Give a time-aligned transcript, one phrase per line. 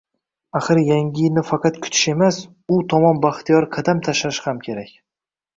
[0.59, 2.39] Axir Yangi yilni faqat kutish emas,
[2.77, 4.99] u tomon baxtiyor qadam tashlash ham kerak